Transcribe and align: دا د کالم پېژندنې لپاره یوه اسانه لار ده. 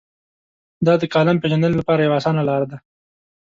دا 0.85 0.93
د 1.01 1.03
کالم 1.13 1.37
پېژندنې 1.41 1.75
لپاره 1.79 2.01
یوه 2.01 2.17
اسانه 2.19 2.41
لار 2.49 2.61
ده. 2.69 2.77